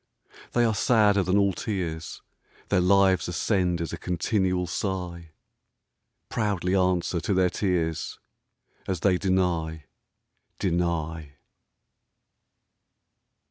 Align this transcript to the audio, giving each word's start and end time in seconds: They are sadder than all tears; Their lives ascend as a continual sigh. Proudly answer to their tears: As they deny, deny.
They 0.53 0.63
are 0.65 0.73
sadder 0.73 1.21
than 1.21 1.37
all 1.37 1.53
tears; 1.53 2.23
Their 2.69 2.81
lives 2.81 3.27
ascend 3.27 3.79
as 3.79 3.93
a 3.93 3.97
continual 3.99 4.65
sigh. 4.65 5.29
Proudly 6.27 6.73
answer 6.73 7.19
to 7.21 7.35
their 7.35 7.51
tears: 7.51 8.17
As 8.87 9.01
they 9.01 9.19
deny, 9.19 9.83
deny. 10.57 11.33